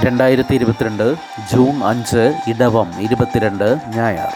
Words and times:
രണ്ടായിരത്തി 0.00 0.54
ഇരുപത്തിരണ്ട് 0.54 1.14
ജൂൺ 1.52 1.84
അഞ്ച് 1.84 2.34
ഇടവം 2.48 3.00
ഇരുപത്തിരണ്ട് 3.00 3.78
ഞായർ. 3.86 4.32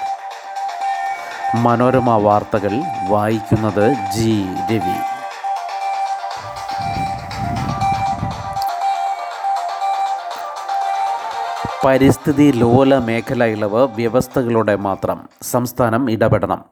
മനോരമ 1.55 2.17
വാർത്തകൾ 2.17 2.73
വായിക്കുന്നത് 3.09 3.93
ജി 3.93 4.45
രവി. 4.71 4.99
പരിസ്ഥിതി 11.85 12.53
ലോല 12.53 12.99
മേഖല 12.99 13.45
ഇളവ് 13.45 13.89
വ്യവസ്ഥകളോടെ 13.89 14.77
മാത്രം 14.77 15.29
സംസ്ഥാനം 15.43 16.11
ഇടപെടണം. 16.11 16.65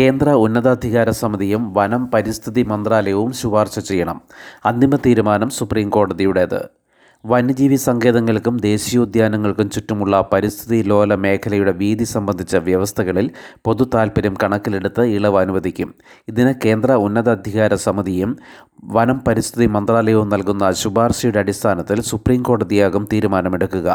കേന്ദ്ര 0.00 0.30
ഉന്നതാധികാര 0.30 1.10
സമിതിയും 1.10 1.74
വനം 1.74 2.10
പരിസ്ഥിതി 2.10 2.62
മന്ത്രാലയവും 2.62 3.32
ശുപാർശ 3.32 3.78
ചെയ്യണം. 3.78 4.20
അന്തിമ 4.64 4.96
തീരുമാനം 4.96 5.50
സുപ്രീം 5.50 5.90
കോടതിയുടേത് 5.90 6.81
വന്യജീവി 7.24 7.76
സങ്കേതങ്ങൾക്കും 7.76 8.56
ദേശീയോദ്യാനങ്ങൾക്കും 8.56 9.70
ചുറ്റുമുള്ള 9.70 10.28
പരിസ്ഥിതി 10.32 10.82
ലോല 10.82 11.14
മേഖലയുടെ 11.14 11.72
വീതി 11.72 12.04
സംബന്ധിച്ച 12.04 12.56
വ്യവസ്ഥകളിൽ 12.56 13.30
പൊതു 13.64 13.84
താൽപ്പര്യം 13.94 14.34
കണക്കിലെടുത്ത് 14.42 15.02
ഇളവ് 15.02 15.38
അനുവദിക്കും. 15.38 15.94
ഇതിന് 16.28 16.54
കേന്ദ്ര 16.64 16.92
ഉന്നതാധികാര 16.92 17.74
സമിതിയും 17.74 18.36
വനം 18.84 19.20
പരിസ്ഥിതി 19.28 19.66
മന്ത്രാലയവും 19.66 20.28
നൽകുന്ന 20.28 20.72
ശുപാർശയുടെ 20.72 21.38
അടിസ്ഥാനത്തിൽ 21.38 22.00
സുപ്രീം 22.00 22.42
കോടതിയാകും 22.42 23.08
തീരുമാനമെടുക്കുക. 23.12 23.88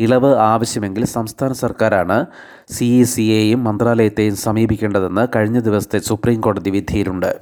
ഇളവ് 0.00 0.36
ആവശ്യമെങ്കിൽ 0.36 1.04
സംസ്ഥാന 1.04 1.52
സർക്കാരാണ് 1.52 2.26
സി 2.70 2.84
ഇ 2.84 3.02
സിയെയും 3.04 3.64
മന്ത്രാലയത്തെയും 3.64 4.36
സമീപിക്കേണ്ടതെന്ന് 4.36 5.26
കഴിഞ്ഞ 5.36 5.60
ദിവസത്തെ 5.60 5.98
സുപ്രീം 5.98 6.40
കോടതി 6.40 6.70
വിധിയിലുണ്ട്. 6.70 7.32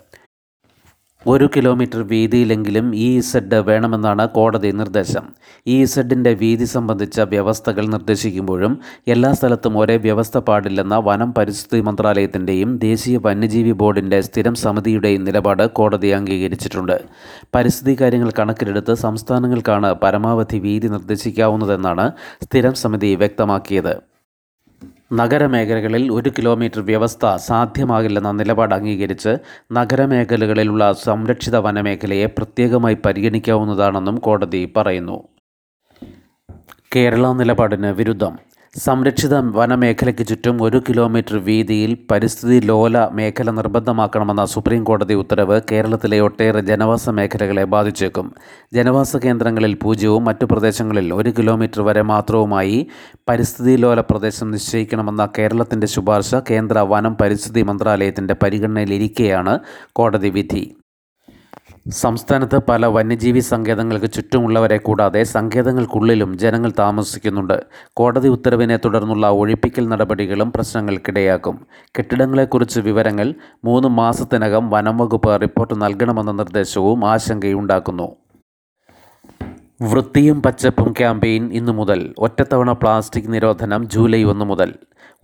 ഒരു 1.27 1.47
കിലോമീറ്റർ 1.55 2.01
വീതിയിലെങ്കിലും 2.03 2.87
ഇ 2.95 3.07
ഇസഡ് 3.19 3.59
വേണമെന്നാണ് 3.69 4.29
കോടതി 4.29 4.71
നിർദ്ദേശം. 4.73 5.25
ഇ 5.67 5.77
ഇസഡിന്റെ 5.83 6.33
വീതി 6.33 6.65
സംബന്ധിച്ച 6.65 7.21
വ്യവസ്ഥകൾ 7.21 7.85
നിർദ്ദേശിക്കുമ്പോഴും 7.87 8.73
എല്ലാ 9.09 9.31
സ്ഥലത്തും 9.33 9.79
ഒരേ 9.79 9.97
വ്യവസ്ഥ 9.97 10.39
പാടില്ലെന്ന 10.39 10.97
വനം 11.09 11.33
പരിസ്ഥിതി 11.39 11.81
മന്ത്രാലയത്തിന്റെയും 11.83 12.79
ദേശീയ 12.79 13.17
വന്യജീവി 13.17 13.73
ബോർഡിന്റെ 13.73 14.21
സ്ഥിരം 14.21 14.55
സമിതിയുടെയും 14.55 15.25
നിലപാട് 15.25 15.67
കോടതി 15.67 16.11
അംഗീകരിച്ചിട്ടുണ്ട്. 16.13 16.97
പരിസ്ഥിതി 17.55 17.97
കാര്യങ്ങൾ 18.01 18.33
കണക്കിലെടുത്ത് 18.41 18.95
സംസ്ഥാനങ്ങൾക്കാണ് 18.95 19.95
പരമാവധി 19.95 20.59
വീതി 20.59 20.89
നിർദ്ദേശിക്കാവുന്നതെന്നാണ് 20.89 22.07
സ്ഥിരം 22.43 22.75
സമിതി 22.75 23.17
വ്യക്തമാക്കിയത്. 23.17 23.95
നഗരമേഖലകളിൽ 25.13 26.13
ഒരു 26.13 26.31
കിലോമീറ്റർ 26.31 26.81
വ്യവസ്ഥ 26.81 27.37
സാധ്യമാകില്ലെന്ന 27.37 28.31
നിലപാട് 28.31 28.75
അംഗീകരിച്ച് 28.75 29.37
നഗരമേഖലകളിലുള്ള 29.73 30.93
സംരക്ഷിത 30.93 31.57
വനമേഖലയെ 31.57 32.27
പ്രത്യേകമായി 32.27 32.97
പരിഗണിക്കാവുന്നതാണെന്നും 33.07 34.17
കോടതി 34.17 34.73
പറയുന്നു. 34.77 35.29
കേരള 36.97 37.33
നിലപാടിന് 37.33 37.87
വിരുദ്ധം. 37.87 38.39
സംരക്ഷിത 38.79 39.35
വനമേഖലയ്ക്ക് 39.35 40.27
ചുറ്റും 40.27 40.63
ഒരു 40.63 40.83
കിലോമീറ്റർ 40.89 41.37
വീതിയിൽ 41.39 41.99
പരിസ്ഥിതി 42.11 42.61
ലോല 42.61 43.09
മേഖല 43.09 43.51
നിർബന്ധമാക്കണമെന്ന 43.51 44.45
സുപ്രീം 44.45 44.85
കോടതി 44.85 45.15
ഉത്തരവ് 45.15 45.61
കേരളത്തിലെ 45.73 46.21
ഒട്ടേറെ 46.21 46.61
ജനവാസ 46.61 47.09
മേഖലകളെ 47.09 47.65
ബാധിച്ചേക്കും. 47.65 48.35
ജനവാസ 48.75 49.17
കേന്ദ്രങ്ങളിൽ 49.17 49.75
പൂജ്യവും 49.75 50.25
മറ്റു 50.25 50.45
പ്രദേശങ്ങളിൽ 50.45 51.15
ഒരു 51.15 51.33
കിലോമീറ്റർ 51.39 51.83
വരെ 51.83 52.03
മാത്രവുമായി 52.03 52.87
പരിസ്ഥിതി 53.29 53.77
ലോല 53.77 54.01
പ്രദേശം 54.01 54.51
നിശ്ചയിക്കണമെന്ന 54.51 55.29
കേരളത്തിന്റെ 55.39 55.87
ശുപാർശ 55.87 56.35
കേന്ദ്ര 56.35 56.79
വനം 56.79 57.15
പരിസ്ഥിതി 57.15 57.63
മന്ത്രാലയത്തിന്റെ 57.63 58.35
പരിഗണനയിലിരിക്കെയാണ് 58.43 59.59
കോടതി 59.93 60.31
വിധി. 60.31 60.77
സംസ്ഥാനത്ത് 61.89 62.61
പല 62.69 62.87
വന്യജീവി 62.87 63.41
സങ്കേതങ്ങൾക്ക് 63.41 64.11
ചുറ്റുമുള്ളവരെ 64.13 64.77
കൂടാതെ 64.77 65.23
സങ്കേതങ്ങൾക്കുള്ളിലും 65.23 66.39
ജനങ്ങൾ 66.39 66.73
താമസിക്കുന്നുണ്ട്. 66.79 67.63
കോടതി 67.93 68.29
ഉത്തരവിനെ 68.29 68.77
തുടർന്നുള്ള 68.77 69.31
ഒഴിപ്പിക്കൽ 69.31 69.89
നടപടികളും 69.89 70.53
പ്രശ്നങ്ങൾക്കിടയാക്കും. 70.53 71.67
കെട്ടിടങ്ങളെക്കുറിച്ച് 71.99 72.81
വിവരങ്ങൾ 72.81 73.35
മൂന്ന് 73.65 73.89
മാസത്തിനകം 73.89 74.71
വനം 74.71 74.99
വകുപ്പ് 74.99 75.43
റിപ്പോർട്ട് 75.43 75.83
നൽകണമെന്ന 75.83 76.33
നിർദ്ദേശവും 76.33 77.11
ആശങ്കയുണ്ടാക്കുന്നു. 77.11 78.17
വൃത്തിയും 79.83 80.43
പച്ചപ്പും 80.43 80.93
ക്യാമ്പയിൻ 80.93 81.53
ഇന്നു 81.53 81.73
മുതൽ. 81.73 82.15
ഒറ്റത്തവണ 82.19 82.73
പ്ലാസ്റ്റിക് 82.73 83.33
നിരോധനം 83.33 83.89
ജൂലൈ 83.89 84.25
ഒന്ന് 84.25 84.45
മുതൽ. 84.45 84.75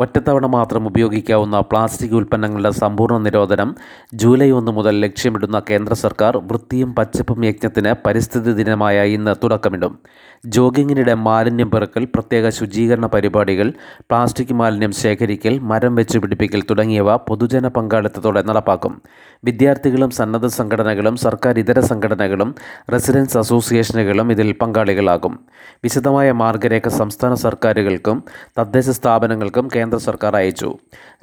ഒറ്റത്തവണ 0.00 0.46
മാത്രം 0.46 0.86
ഉപയോഗിക്കാവുന്ന 0.86 1.60
പ്ലാസ്റ്റിക് 1.60 2.12
ഉൽപ്പന്നങ്ങളുടെ 2.12 2.70
സമ്പൂർണ 2.70 3.18
നിരോധനം 3.18 3.74
ജൂലൈ 4.14 4.50
ഒന്ന് 4.50 4.72
മുതൽ 4.72 5.00
ലക്ഷ്യമിടുന്ന 5.00 5.62
കേന്ദ്ര 5.70 5.94
സർക്കാർ 5.94 6.36
വൃത്തിയും 6.36 6.94
പച്ചപ്പും 6.94 7.44
യജ്ഞത്തിന് 7.44 7.94
പരിസ്ഥിതി 8.06 8.52
ദിനമായ 8.52 9.04
ഇന്ന് 9.04 9.34
തുടക്കമിടും. 9.44 9.98
ജോഗിങ്ങിനിടെ 10.46 11.14
മാലിന്യം 11.14 11.70
പെറുക്കൽ 11.70 12.04
പ്രത്യേക 12.04 12.48
ശുചീകരണ 12.48 13.06
പരിപാടികൾ 13.06 13.72
പ്ലാസ്റ്റിക് 14.00 14.54
മാലിന്യം 14.54 14.92
ശേഖരിക്കൽ 14.92 15.58
മരം 15.58 15.94
വെച്ച് 15.94 16.18
പിടിപ്പിക്കൽ 16.18 16.62
തുടങ്ങിയവ 16.70 17.16
പൊതുജന 17.16 17.68
പങ്കാളിത്തത്തോടെ 17.68 18.42
നടപ്പാക്കും. 18.42 19.00
വിദ്യാർത്ഥികളും 19.44 20.10
സന്നദ്ധ 20.10 20.46
സംഘടനകളും 20.46 21.16
സർക്കാർ 21.16 21.58
ഇതര 21.58 21.80
സംഘടനകളും 21.80 22.54
റെസിഡൻസ് 22.92 23.38
അസോസിയേഷനുകളും 23.38 24.32
ഇതിൽ 24.32 24.52
പങ്കാളികളാകും. 24.52 25.40
വിശദമായ 25.84 26.32
മാർഗരേഖ 26.32 26.88
സംസ്ഥാന 26.88 27.34
സർക്കാരുകൾക്കും 27.34 28.24
തദ്ദേശ 28.60 28.88
സ്ഥാപനങ്ങൾക്കും 28.88 29.69
കേന്ദ്ര 29.74 29.98
സർക്കാർ 29.98 30.36
അയച്ചു. 30.36 30.76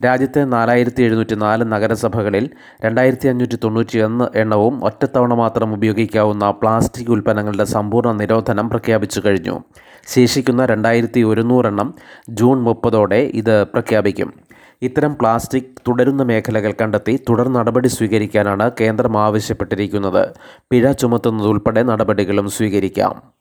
രാജ്യത്തെ 0.05 0.45
നാലായിരത്തി 0.45 1.03
എഴുന്നൂറ്റി 1.03 1.35
നാല് 1.35 1.63
നഗരസഭകളിൽ 1.71 2.49
രണ്ടായിരത്തി 2.85 3.27
അഞ്ഞൂറ്റി 3.27 3.57
തൊണ്ണൂറ്റി 3.63 3.99
ഒന്ന് 3.99 4.37
എണ്ണവും 4.37 4.85
ഒറ്റത്തവണ 4.85 5.33
മാത്രം 5.33 5.73
ഉപയോഗിക്കാവുന്ന 5.73 6.51
പ്ലാസ്റ്റിക് 6.51 7.11
ഉൽപ്പന്നങ്ങളുടെ 7.11 7.63
സമ്പൂർണ 7.63 8.11
നിരോധനം 8.11 8.69
പ്രഖ്യാപിച്ചു 8.69 9.21
കഴിഞ്ഞു. 9.25 9.59
ശേഷിക്കുന്ന 10.07 10.65
രണ്ടായിരത്തി 10.65 11.19
ഒരുന്നൂറെണ്ണം 11.21 11.93
ജൂൺ 12.29 12.61
മുപ്പതോടെ 12.61 13.15
ഇത് 13.15 13.63
പ്രഖ്യാപിക്കും. 13.63 14.33
ഇത്തരം 14.81 15.15
പ്ലാസ്റ്റിക് 15.15 15.71
തുടരുന്ന 15.87 16.23
മേഖലകൾ 16.23 16.73
കണ്ടെത്തി 16.81 17.19
തുടർ 17.29 17.47
നടപടി 17.47 17.87
സ്വീകരിക്കാനാണ് 17.87 18.71
കേന്ദ്രം 18.81 19.17
ആവശ്യപ്പെട്ടിരിക്കുന്നത്. 19.21 20.29
പിഴ 20.71 20.91
ചുമത്തുന്നതുൾപ്പെടെ 20.91 21.83
നടപടികളും 21.83 22.49
സ്വീകരിക്കാം. 22.49 23.36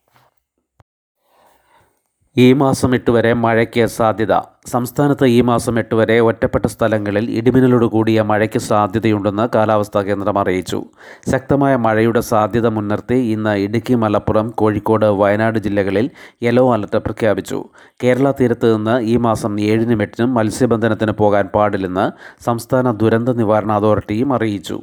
ഈ 2.39 2.53
മാസം 2.53 2.95
എട്ട് 2.95 3.11
വരെ 3.11 3.33
മഴയ്ക്ക് 3.33 3.87
സാധ്യത. 3.87 4.35
സംസ്ഥാനത്ത് 4.67 5.27
ഈ 5.27 5.41
മാസം 5.41 5.79
എട്ട് 5.79 5.95
വരെ 5.95 6.21
ഒറ്റപ്പെട്ട 6.21 6.67
സ്ഥലങ്ങളിൽ 6.67 7.31
ഇടിമിന്നലോട് 7.31 7.85
കൂടിയ 7.85 8.23
മഴയ്ക്ക് 8.23 8.59
സാധ്യതയുണ്ടെന്ന് 8.59 9.49
കാലാവസ്ഥാ 9.55 10.03
കേന്ദ്രം 10.03 10.39
അറിയിച്ചു. 10.39 10.85
ശക്തമായ 11.33 11.77
മഴയുടെ 11.77 12.21
സാധ്യത 12.21 12.67
മുൻനിർത്തി 12.67 13.15
ഇന്ന് 13.15 13.55
ഇടുക്കി 13.57 13.95
മലപ്പുറം 13.95 14.51
കോഴിക്കോട് 14.51 15.07
വയനാട് 15.07 15.59
ജില്ലകളിൽ 15.59 16.11
യെല്ലോ 16.43 16.73
അലർട്ട് 16.73 16.97
പ്രഖ്യാപിച്ചു. 16.97 17.65
കേരള 18.05 18.31
തീരത്ത് 18.31 18.77
നിന്ന് 18.77 19.01
ഈ 19.01 19.17
മാസം 19.17 19.61
ഏഴിനും 19.61 20.03
എട്ടിനും 20.03 20.35
മത്സ്യബന്ധനത്തിന് 20.35 21.13
പോകാൻ 21.13 21.47
പാടില്ലെന്ന് 21.47 22.07
സംസ്ഥാന 22.45 22.91
ദുരന്ത 22.91 23.29
നിവാരണ 23.29 23.73
അതോറിറ്റിയും 23.73 24.35
അറിയിച്ചു. 24.35 24.81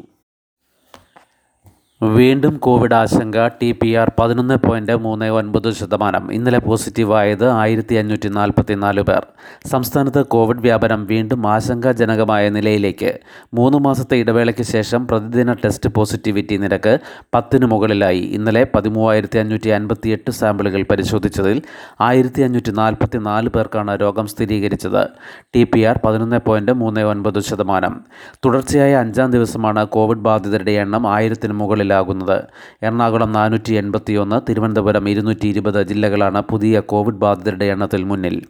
വീണ്ടും 2.03 2.57
കോവിഡ് 2.57 2.93
ആശങ്ക 2.93 3.47
ടി 3.47 3.71
പി 3.71 3.93
ആർ 3.93 4.11
പതിനൊന്ന് 4.19 4.55
പോയിന്റ് 4.67 4.91
മൂന്ന് 4.91 5.25
ഒൻപത് 5.25 5.73
ശതമാനം. 5.73 6.33
ഇന്നലെ 6.33 6.59
പോസിറ്റീവായത് 6.59 7.49
ആയിരത്തി 7.49 7.95
അഞ്ഞൂറ്റി 7.95 8.29
നാൽപ്പത്തി 8.29 8.73
നാല് 8.73 9.01
പേർ. 9.01 9.25
സംസ്ഥാനത്ത് 9.65 10.25
കോവിഡ് 10.25 10.57
വ്യാപനം 10.57 11.05
വീണ്ടും 11.05 11.47
ആശങ്കാജനകമായ 11.47 12.49
നിലയിലേക്ക്. 12.49 13.19
മൂന്ന് 13.53 13.77
മാസത്തെ 13.77 14.17
ഇടവേളയ്ക്ക് 14.17 14.63
ശേഷം 14.63 15.07
പ്രതിദിന 15.07 15.53
ടെസ്റ്റ് 15.53 15.89
പോസിറ്റിവിറ്റി 15.89 16.57
നിരക്ക് 16.57 16.99
പത്തിന് 17.35 17.65
മുകളിലായി. 17.65 18.19
ഇന്നലെ 18.19 18.67
പതിമൂവായിരത്തി 18.75 19.39
അഞ്ഞൂറ്റി 19.39 19.69
അൻപത്തി 19.69 20.09
എട്ട് 20.09 20.31
സാമ്പിളുകൾ 20.31 20.85
പരിശോധിച്ചതിൽ 20.91 21.61
ആയിരത്തി 22.01 22.41
അഞ്ഞൂറ്റി 22.41 22.71
നാൽപ്പത്തി 22.71 23.17
നാല് 23.17 23.49
പേർക്കാണ് 23.49 24.01
രോഗം 24.01 24.27
സ്ഥിരീകരിച്ചത്. 24.27 25.07
ടി 25.55 25.63
പി 25.63 25.79
ആർ 25.79 25.99
പതിനൊന്ന് 26.05 26.39
പോയിന്റ് 26.45 26.71
മൂന്ന് 26.71 27.01
ഒൻപത് 27.01 27.39
ശതമാനം. 27.39 28.01
തുടർച്ചയായ 28.45 28.95
അഞ്ചാം 28.95 29.31
ദിവസമാണ് 29.31 29.87
കോവിഡ് 29.87 30.17
ബാധിതരുടെ 30.17 30.71
എണ്ണം 30.71 31.13
ആയിരത്തിന് 31.13 31.53
മുകളിൽ 31.53 31.92
ാകുന്നത് 31.99 32.43
എറണാകുളം 32.83 33.31
നാനൂറ്റി 33.31 33.73
എൺപത്തിയൊന്ന് 33.73 34.41
തിരുവനന്തപുരം 34.49 35.09
ഇരുന്നൂറ്റി 35.09 35.47
ഇരുപത് 35.47 35.87
ജില്ലകളാണ് 35.87 36.41
പുതിയ 36.41 36.79
കോവിഡ് 36.79 37.15
ബാധിതരുടെ 37.15 37.65
എണ്ണത്തിൽ 37.65 38.03
മുന്നിൽ. 38.03 38.41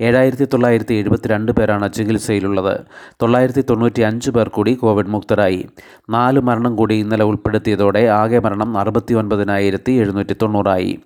ഏഴായിരത്തി 0.00 0.44
തൊള്ളായിരത്തി 0.44 0.94
എഴുപത്തിരണ്ട് 0.94 1.52
പേരാണ് 1.52 1.92
ചികിത്സയിലുള്ളത്. 1.92 2.80
തൊള്ളായിരത്തി 3.22 3.64
തൊണ്ണൂറ്റി 3.70 4.00
അഞ്ച് 4.00 4.30
പേർ 4.30 4.48
കൂടി 4.48 4.74
കോവിഡ് 4.74 5.06
മുക്തരായി. 5.06 5.66
നാല് 6.10 6.40
മരണം 6.40 6.76
കൂടി 6.76 6.94
ഇന്നലെ 6.94 7.24
ഉൾപ്പെടുത്തിയതോടെ 7.24 8.06
ആകെ 8.06 8.38
മരണം 8.38 8.78
അറുപത്തി 8.78 9.14
ഒൻപതിനായിരത്തി 9.14 9.92
എഴുന്നൂറ്റി 9.92 10.36
തൊണ്ണൂറായി 10.42 10.98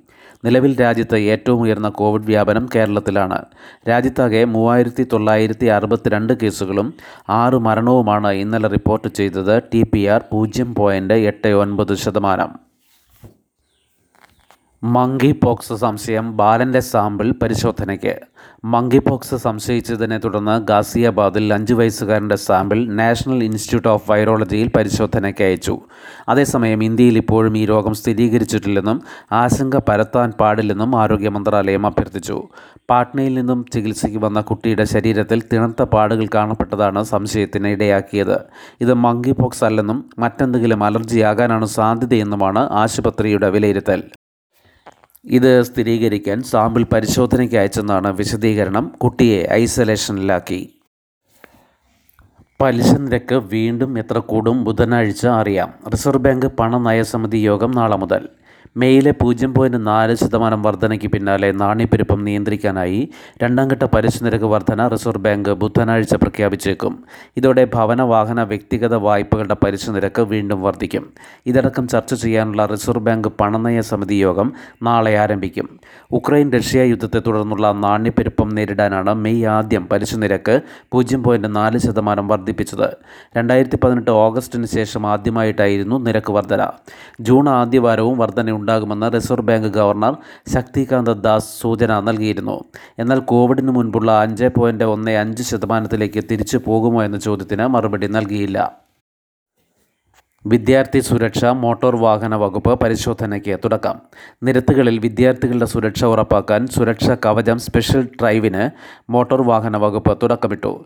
നിലവിൽ 0.45 0.81
രാജ്യത്ത് 0.81 1.17
ഏറ്റവും 1.17 1.61
ഉയർന്ന 1.61 1.89
കോവിഡ് 1.89 2.23
വ്യാപനം 2.23 2.69
കേരളത്തിലാണ്. 2.75 3.45
രാജ്യത്താകെ 3.89 4.45
മൂവായിരത്തി 4.45 5.07
തൊള്ളായിരത്തി 5.13 5.67
അറുപത്തിരണ്ട് 5.67 6.33
കേസുകളും 6.43 6.95
ആറ് 7.29 7.59
മരണവുമാണ് 7.59 8.33
ഇന്നലെ 8.33 8.69
റിപ്പോർട്ട് 8.69 9.09
ചെയ്തത് 9.09 9.63
ടി 9.75 9.83
പി 9.83 10.05
ആർ 10.05 10.25
പൂജ്യം 10.33 10.75
പോയിന്റ് 10.75 11.15
എട്ട് 11.15 11.49
ഒൻപത് 11.49 11.95
ശതമാനം. 11.95 12.51
മങ്കി 14.85 15.41
പോക്സ് 15.45 15.75
സംശയം 15.75 16.37
ബാലന്റെ 16.37 16.81
സാമ്പിൾ 16.81 17.35
പരിശോധനയ്ക്ക്. 17.43 18.21
മങ്കി 18.65 18.99
പോക്സ് 18.99 19.37
സംശയിച്ചതിനെ 19.37 20.19
തുടർന്ന് 20.19 20.67
ഗാസിയാബാദിൽ 20.67 21.55
അഞ്ച് 21.55 21.75
വയസ്സുകാരന്റെ 21.75 22.37
സാമ്പിൾ 22.37 22.87
നാഷണൽ 22.87 23.45
ഇൻസ്റ്റിറ്റ്യൂട്ട് 23.45 23.89
ഓഫ് 23.89 24.11
വൈറോളജിയിൽ 24.11 24.71
പരിശോധനയ്ക്ക് 24.77 25.45
അയച്ചു. 25.45 25.79
അതേസമയം 26.29 26.85
ഇന്ത്യയിൽ 26.85 27.17
ഇപ്പോഴും 27.19 27.59
ഈ 27.59 27.67
രോഗം 27.67 27.95
സ്ഥിരീകരിച്ചിട്ടില്ലെന്നും 27.95 29.01
ആശങ്ക 29.33 29.77
പരത്താൻ 29.77 30.31
പാടില്ലെന്നും 30.41 30.97
ആരോഗ്യ 30.97 31.29
മന്ത്രാലയം 31.29 31.87
അഭ്യർത്ഥിച്ചു. 31.87 32.49
പാട്നയിൽ 32.91 33.35
നിന്നും 33.35 33.65
ചികിത്സയ്ക്ക് 33.75 34.19
വന്ന 34.19 34.41
കുട്ടിയുടെ 34.41 34.85
ശരീരത്തിൽ 34.85 35.43
തിണർത്ത 35.53 35.83
പാടുകൾ 35.83 36.29
കാണപ്പെട്ടതാണ് 36.35 37.03
സംശയത്തിന് 37.03 37.69
ഇടയാക്കിയത്. 37.69 38.41
ഇത് 38.81 38.95
മങ്കി 38.95 39.33
പോക്സ് 39.33 39.65
അല്ലെന്നും 39.65 40.11
മറ്റെന്തെങ്കിലും 40.19 40.85
അലർജിയാകാനാണ് 40.85 41.65
സാധ്യതയെന്നുമാണ് 41.65 42.59
ആശുപത്രിയുടെ 42.59 43.51
വിലയിരുത്തൽ. 43.51 44.03
ഇത് 45.27 45.63
സ്ഥിരീകരിക്കാൻ 45.63 46.43
സാമ്പിൾ 46.43 46.83
പരിശോധനയ്ക്ക് 46.83 47.57
അയച്ചെന്നാണ് 47.57 48.17
വിശദീകരണം 48.17 48.93
കുട്ടിയെ 49.03 49.47
ഐസൊലേഷനിലാക്കി. 49.53 50.81
പലിശ 52.63 52.95
നിരക്ക് 52.95 53.35
വീണ്ടും 53.35 53.99
എത്ര 53.99 54.19
കൂടും 54.19 54.65
ബുധനാഴ്ച 54.65 55.27
അറിയാം. 55.27 55.75
റിസർവ് 55.93 56.23
ബാങ്ക് 56.23 56.47
പണനയ 56.47 57.03
സമിതി 57.03 57.37
യോഗം 57.37 57.71
നാളെ 57.71 57.97
മുതൽ. 57.97 58.29
മെയിലെ 58.77 59.11
പൂജ്യം 59.11 59.55
പോയിന്റ് 59.55 59.87
നാല് 59.87 60.15
ശതമാനം 60.15 60.63
വർധനയ്ക്ക് 60.63 61.07
പിന്നാലെ 61.07 61.53
നാണ്യപ്പെരുപ്പം 61.53 62.25
നിയന്ത്രിക്കാനായി 62.25 63.09
രണ്ടാം 63.43 63.69
ഘട്ട 63.69 63.83
പലിശ 63.83 64.23
നിരക്ക് 64.23 64.45
വർധന 64.45 64.89
റിസർവ് 64.89 65.23
ബാങ്ക് 65.23 65.49
ബുധനാഴ്ച 65.49 66.15
പ്രഖ്യാപിച്ചേക്കും. 66.15 67.05
ഇതോടെ 67.37 67.65
ഭവന 67.75 68.03
വാഹന 68.03 68.43
വ്യക്തിഗത 68.43 68.95
വായ്പകളുടെ 68.95 69.57
പലിശ 69.65 69.91
നിരക്ക് 69.91 70.23
വീണ്ടും 70.23 70.63
വർദ്ധിക്കും 70.63 71.13
ഇതടക്കം 71.47 71.89
ചർച്ച 71.89 72.15
ചെയ്യാനുള്ള 72.15 72.67
റിസർവ് 72.67 73.05
ബാങ്ക് 73.05 73.29
പണനയ 73.29 73.81
സമിതി 73.81 74.15
യോഗം 74.15 74.53
നാളെ 74.83 75.17
ആരംഭിക്കും. 75.19 75.69
ഉക്രൈൻ 76.13 76.53
റഷ്യ 76.53 76.83
യുദ്ധത്തെ 76.83 77.23
തുടർന്നുള്ള 77.27 77.73
നാണ്യപ്പെരുപ്പം 77.73 78.49
നേരിടാനാണ് 78.49 79.15
മെയ് 79.15 79.45
ആദ്യം 79.45 79.87
പലിശ 79.87 80.15
നിരക്ക് 80.15 80.61
പൂജ്യം 80.93 81.23
പോയിന്റ് 81.23 81.57
നാല് 81.57 81.79
ശതമാനം 81.79 82.29
വർദ്ധിപ്പിച്ചത് 82.29 82.89
രണ്ടായിരത്തി 83.37 83.79
പതിനെട്ട് 83.85 84.11
ഓഗസ്റ്റിന് 84.11 84.67
ശേഷം 84.67 85.07
ആദ്യമായിട്ടായിരുന്നു 85.07 85.97
നിരക്ക് 85.99 86.33
വർധന. 86.33 86.69
ജൂൺ 87.21 87.49
ആദ്യവാരവും 87.49 88.19
വർധന 88.19 88.51
ഉണ്ടാകുമെന്ന് 88.65 89.13
reserve 89.15 89.47
bank 89.47 89.69
governor 89.69 90.15
Shaktikanta 90.55 91.09
Das 91.09 91.51
സൂചന 91.61 92.01
നൽകിയിരുന്നു. 92.01 92.57
എന്നാൽ 92.99 93.21
കോവിഡിന് 93.33 93.73
മുൻപുള്ള 93.79 94.21
അഞ്ച് 94.21 94.49
പോയിന്റ് 94.57 94.85
ഒന്ന് 94.85 95.11
അഞ്ച് 95.11 95.43
ശതമാനത്തിലേക്ക് 95.43 96.25
തിരിച്ചു 96.31 96.61
പോകുമോ 96.69 97.03
എന്ന 97.03 97.19
ചോദ്യത്തിന് 97.19 97.67
മറുപടി 97.67 98.07
നൽകിയില്ല. 98.07 98.59
വിദ്യാർത്ഥി 100.47 101.01
സുരക്ഷ 101.01 101.45
മോട്ടോർ 101.45 101.97
വാഹന 101.97 102.35
വകുപ്പ് 102.35 102.73
പരിശോധനയ്ക്ക് 102.81 103.59
തുടക്കം. 103.65 103.97
നിരത്തുകളിൽ 104.43 104.99
വിദ്യാർത്ഥികളുടെ 104.99 105.65
സുരക്ഷ 105.65 106.05
ഉറപ്പാക്കാൻ 106.05 106.67
സുരക്ഷാ 106.67 107.17
കവചം 107.27 107.59
സ്പെഷ്യൽ 107.59 108.09
ഡ്രൈവിന് 108.21 108.65
മോട്ടോർ 109.11 109.43
വാഹന 109.43 109.77
വകുപ്പ് 109.77 110.19
തുടക്കമിട്ടു. 110.23 110.85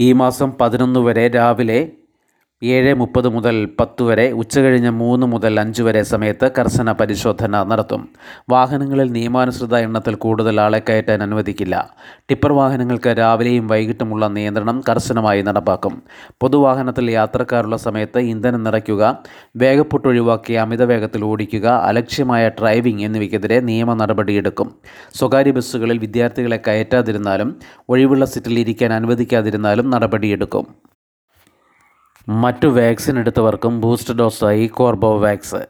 ഈ 0.00 0.12
മാസം 0.12 0.52
പതിനൊന്ന് 0.60 1.00
വരെ 1.00 1.28
രാവിലെ 1.28 1.92
ഏഴ് 2.62 2.94
മുപ്പത് 2.94 3.28
മുതൽ 3.28 3.68
പത്ത് 3.80 4.02
വരെ 4.02 4.32
ഉച്ചകഴിഞ്ഞ് 4.32 4.90
മൂന്ന് 4.90 5.26
മുതൽ 5.26 5.60
അഞ്ച് 5.60 5.82
വരെ 5.82 6.02
സമയത്ത് 6.02 6.50
കർശന 6.58 6.92
പരിശോധന 6.92 7.62
നടത്തും. 7.62 8.08
വാഹനങ്ങളിൽ 8.50 9.12
നിയമാനുസൃത 9.12 9.76
എണ്ണത്തിൽ 9.76 10.14
കൂടുതൽ 10.14 10.60
ആളെ 10.60 10.82
കയറ്റാൻ 10.88 11.22
അനുവദിക്കില്ല. 11.22 11.90
ടിപ്പർ 12.30 12.52
വാഹനങ്ങൾക്ക് 12.52 13.08
രാവിലെയും 13.18 13.66
വൈകിട്ടുമുള്ള 13.66 14.28
നിയന്ത്രണം 14.28 14.82
കർശനമായി 14.88 15.42
നടപ്പാക്കും. 15.42 16.02
പൊതുവാഹനത്തിൽ 16.40 17.10
യാത്രക്കാരുള്ള 17.10 17.76
സമയത്ത് 17.76 18.18
ഇന്ധനം 18.18 18.64
നിറയ്ക്കുക 18.64 19.16
വേഗപ്പൊട്ട് 19.56 20.08
ഒഴിവാക്കി 20.08 20.52
അമിത 20.52 20.84
വേഗത്തിൽ 20.84 21.24
ഓടിക്കുക 21.24 21.66
അലക്ഷ്യമായ 21.66 22.48
ഡ്രൈവിംഗ് 22.48 23.04
എന്നിവയ്ക്കെതിരെ 23.04 23.60
നിയമ 23.60 23.94
നടപടിയെടുക്കും 23.94 24.70
സ്വകാര്യ 25.14 25.50
ബസ്സുകളിൽ 25.50 25.98
വിദ്യാർത്ഥികളെ 25.98 26.60
കയറ്റാതിരുന്നാലും 26.68 27.56
ഒഴിവുള്ള 27.88 28.24
സീറ്റിൽ 28.24 28.58
ഇരിക്കാൻ 28.58 28.92
അനുവദിക്കാതിരുന്നാലും 28.92 29.90
നടപടിയെടുക്കും 29.90 30.89
മറ്റു 32.28 32.68
വാക്സിൻ 32.68 33.18
എടുത്തവർക്കും 33.18 33.80
booster 33.80 34.16
ഡോസായി 34.16 34.66
Corbevax. 34.66 35.66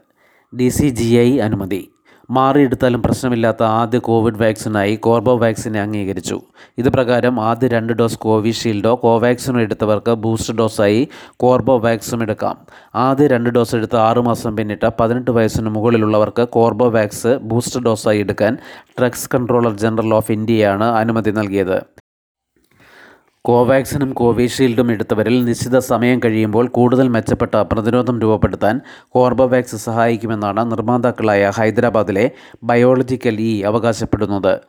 D 0.57 0.69
C 0.69 0.89
G 0.89 1.15
I 1.15 1.39
അനുമതി. 1.39 1.91
മാറിയെടുത്താലും 2.31 3.01
പ്രശ്നമില്ലാത്ത 3.01 3.63
ആദ്യ 3.63 3.99
കോവിഡ് 3.99 4.35
വാക്സിനായി 4.35 4.95
കോർബോവാക്സിനെ 4.95 5.81
അംഗീകരിച്ചു. 5.81 6.41
ഇത് 6.77 6.89
പ്രകാരം 6.89 7.41
ആദ്യ 7.41 7.67
രണ്ട് 7.67 7.93
ഡോസ് 7.93 8.19
കോവിഷീൽഡോ 8.19 8.95
കോവാക്സിനോ 8.95 9.59
എടുത്തവർക്ക് 9.59 10.11
ബൂസ്റ്റർ 10.11 10.55
ഡോസായി 10.55 11.07
കോർബോവാക്സും 11.37 12.21
എടുക്കാം. 12.21 12.57
ആദ്യ 12.95 13.27
രണ്ട് 13.27 13.49
ഡോസ് 13.49 13.75
എടുത്ത് 13.75 13.95
ആറുമാസം 13.95 14.55
പിന്നിട്ട 14.55 14.85
പതിനെട്ട് 14.85 15.31
വയസ്സിന് 15.31 15.69
മുകളിലുള്ളവർക്ക് 15.69 16.47
കോർബോവാക്സ് 16.47 17.27
ബൂസ്റ്റർ 17.27 17.83
ഡോസായി 17.83 18.19
എടുക്കാൻ 18.19 18.57
ഡ്രഗ്സ് 18.99 19.29
കൺട്രോളർ 19.35 19.77
ജനറൽ 19.77 20.13
ഓഫ് 20.13 20.31
ഇന്ത്യയാണ് 20.31 20.83
അനുമതി 20.83 21.31
നൽകിയത്. 21.31 22.00
കോവാക്സിനും 23.45 24.13
കോവിഷീൽഡും 24.13 24.91
എടുത്തവരിൽ 24.91 25.45
നിശ്ചിത 25.45 25.77
സമയം 25.77 26.21
കഴിയുമ്പോൾ 26.25 26.67
കൂടുതൽ 26.67 27.07
മെച്ചപ്പെട്ട 27.07 27.55
പ്രതിരോധം 27.55 28.21
രൂപപ്പെടുത്താൻ 28.21 28.81
കോർബോവാക്സ് 29.09 29.75
സഹായിക്കുമെന്നാണ് 29.75 30.71
നിർമ്മാതാക്കളായ 30.71 31.51
ഹൈദരാബാദിലെ 31.57 32.31
ബയോളജിക്കൽ 32.63 33.41
ഇ 33.41 33.61
അവകാശപ്പെടുന്നത്. 33.61 34.59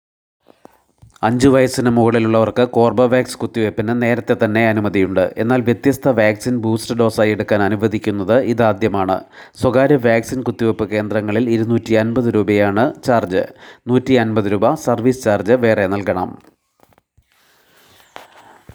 അഞ്ചു 1.22 1.48
വയസ്സിന് 1.48 1.90
മുകളിലുള്ളവർക്ക് 1.90 2.68
കോർബോവാക്സ് 2.68 3.38
കുത്തിവയ്പ്പിന് 3.38 4.02
നേരത്തെ 4.02 4.36
തന്നെ 4.44 4.68
അനുമതിയുണ്ട്. 4.68 5.34
എന്നാൽ 5.38 5.60
വ്യത്യസ്ത 5.60 6.08
വാക്സിൻ 6.08 6.56
ബൂസ്റ്റർ 6.58 6.96
ഡോസായി 6.96 7.30
എടുക്കാൻ 7.30 7.62
അനുവദിക്കുന്നത് 7.62 8.40
ഇതാദ്യമാണ്. 8.40 9.20
സ്വകാര്യ 9.62 9.96
വാക്സിൻ 9.96 10.42
കുത്തിവയ്പ്പ് 10.42 10.88
കേന്ദ്രങ്ങളിൽ 10.88 11.50
ഇരുന്നൂറ്റി 11.50 11.94
അൻപത് 11.94 12.34
രൂപയാണ് 12.34 12.94
ചാർജ്. 13.04 13.44
നൂറ്റി 13.88 14.14
അൻപത് 14.14 14.52
രൂപ 14.52 14.74
സർവീസ് 14.74 15.24
ചാർജ് 15.24 15.52
വേറെ 15.52 15.86
നൽകണം. 15.86 16.51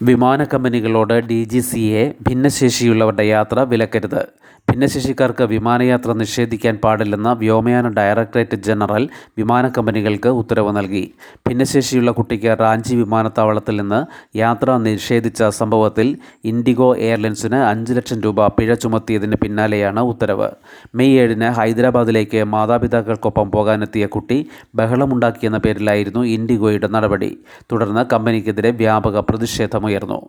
വിമാന 0.01 0.43
കമ്പനികളോട് 0.43 1.13
ഡി 1.27 1.43
ജി 1.43 1.59
സി 1.59 1.79
എ 1.79 2.13
ഭിന്നശേഷിയുള്ളവരുടെ 2.27 3.23
യാത്ര 3.23 3.59
വിലക്കരുത്. 3.59 4.27
ഭിന്നശേഷിക്കാർക്ക് 4.67 5.43
വിമാനയാത്ര 5.43 6.13
നിഷേധിക്കാൻ 6.13 6.75
പാടില്ലെന്ന 6.83 7.33
വ്യോമയാന 7.33 7.87
ഡയറക്ടറേറ്റ് 7.89 8.57
ജനറൽ 8.57 9.09
വിമാന 9.37 9.67
കമ്പനികൾക്ക് 9.67 10.27
ഉത്തരവ് 10.27 10.77
നൽകി. 10.77 11.13
ഭിന്നശേഷിയുള്ള 11.49 12.11
കുട്ടിക്ക് 12.11 12.57
റാഞ്ചി 12.59 12.95
വിമാനത്താവളത്തിൽ 12.95 13.75
നിന്ന് 13.81 13.99
യാത്ര 14.37 14.77
നിഷേധിച്ച 14.77 15.43
സംഭവത്തിൽ 15.43 16.17
ഇൻഡിഗോ 16.45 16.95
എയർലൈൻസിന് 16.97 17.55
അഞ്ച് 17.55 17.93
ലക്ഷം 17.93 18.21
രൂപ 18.21 18.47
പിഴ 18.47 18.73
ചുമത്തിയതിന് 18.73 19.35
പിന്നാലെയാണ് 19.35 19.99
ഉത്തരവ്. 19.99 20.49
മെയ് 20.95 21.19
ഏഴിന് 21.19 21.49
ഹൈദരാബാദിലേക്ക് 21.49 22.43
മാതാപിതാക്കൾക്കൊപ്പം 22.43 23.51
പോകാനെത്തിയ 23.51 24.05
കുട്ടി 24.07 24.39
ബഹളമുണ്ടാക്കിയെന്ന 24.75 25.57
പേരിലായിരുന്നു 25.57 26.23
ഇൻഡിഗോയുടെ 26.35 26.87
നടപടി. 26.87 27.37
തുടർന്ന് 27.71 28.05
കമ്പനിക്കെതിരെ 28.13 28.71
വ്യാപക 28.71 29.19
പ്രതിഷേധമുയർന്നു. 29.19 30.21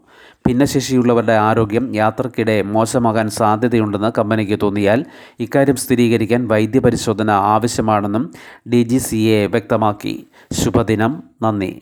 ഭിന്നശേഷിയുള്ളവരുടെ 0.49 1.33
ആരോഗ്യം 1.33 1.95
യാത്രക്കിടെ 1.95 2.63
മോശമാകാൻ 2.63 3.29
സാധ്യതയുണ്ടെന്ന് 3.31 4.11
കമ്പനിക്ക് 4.29 4.59
തോന്നിയാൽ 4.63 5.05
ഇക്കാര്യം 5.41 5.77
സ്ഥിരീകരിക്കാൻ 5.77 6.49
വൈദ്യപരിശോധന 6.49 7.31
ആവശ്യമാണെന്നും 7.31 8.25
ഡി 8.69 8.83
ജി 8.83 8.99
സി 8.99 9.17
എ 9.17 9.47
വ്യക്തമാക്കി. 9.47 10.27
ശുഭദിനം. 10.53 11.23
നന്ദി. 11.43 11.73